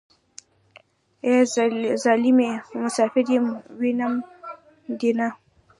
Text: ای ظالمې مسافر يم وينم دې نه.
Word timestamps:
ای 1.25 1.35
ظالمې 2.03 2.51
مسافر 2.81 3.25
يم 3.33 3.45
وينم 3.79 4.13
دې 4.99 5.11
نه. 5.17 5.27